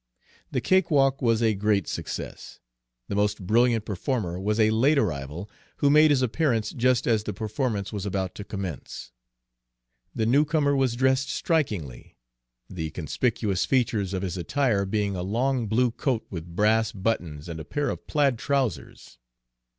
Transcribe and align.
The 0.49 0.61
cakewalk 0.61 1.21
was 1.21 1.43
a 1.43 1.53
great 1.53 1.87
success. 1.87 2.59
The 3.07 3.13
most 3.15 3.45
brilliant 3.45 3.85
performer 3.85 4.39
was 4.39 4.59
a 4.59 4.71
late 4.71 4.97
arrival, 4.97 5.47
who 5.77 5.91
made 5.91 6.09
his 6.09 6.23
appearance 6.23 6.71
just 6.71 7.05
as 7.05 7.23
the 7.23 7.33
performance 7.33 7.93
was 7.93 8.03
about 8.03 8.33
to 8.33 8.43
commence. 8.43 9.11
The 10.15 10.25
newcomer 10.25 10.75
was 10.75 10.95
dressed 10.95 11.29
strikingly, 11.29 12.17
the 12.67 12.89
conspicuous 12.89 13.63
features 13.63 14.15
of 14.15 14.23
his 14.23 14.37
attire 14.37 14.85
being 14.85 15.15
a 15.15 15.21
long 15.21 15.67
blue 15.67 15.91
coat 15.91 16.25
with 16.31 16.55
brass 16.55 16.91
buttons 16.91 17.47
and 17.47 17.59
a 17.59 17.63
pair 17.63 17.91
of 17.91 18.07
plaid 18.07 18.39
trousers. 18.39 19.19